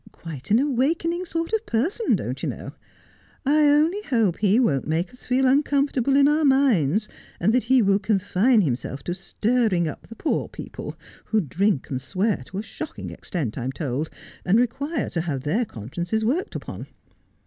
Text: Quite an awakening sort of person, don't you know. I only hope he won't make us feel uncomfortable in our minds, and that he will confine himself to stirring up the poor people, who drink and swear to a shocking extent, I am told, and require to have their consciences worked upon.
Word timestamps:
Quite 0.11 0.49
an 0.49 0.57
awakening 0.57 1.25
sort 1.25 1.53
of 1.53 1.63
person, 1.67 2.15
don't 2.15 2.41
you 2.41 2.49
know. 2.49 2.71
I 3.45 3.65
only 3.67 4.01
hope 4.01 4.39
he 4.39 4.59
won't 4.59 4.87
make 4.87 5.11
us 5.13 5.25
feel 5.25 5.45
uncomfortable 5.45 6.15
in 6.15 6.27
our 6.27 6.43
minds, 6.43 7.07
and 7.39 7.53
that 7.53 7.65
he 7.65 7.83
will 7.83 7.99
confine 7.99 8.61
himself 8.61 9.03
to 9.03 9.13
stirring 9.13 9.87
up 9.87 10.07
the 10.07 10.15
poor 10.15 10.49
people, 10.49 10.95
who 11.25 11.39
drink 11.39 11.91
and 11.91 12.01
swear 12.01 12.41
to 12.47 12.57
a 12.57 12.63
shocking 12.63 13.11
extent, 13.11 13.59
I 13.59 13.63
am 13.63 13.71
told, 13.71 14.09
and 14.43 14.57
require 14.59 15.11
to 15.11 15.21
have 15.21 15.41
their 15.41 15.65
consciences 15.65 16.25
worked 16.25 16.55
upon. 16.55 16.87